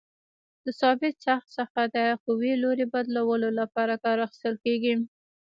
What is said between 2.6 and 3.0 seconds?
لوري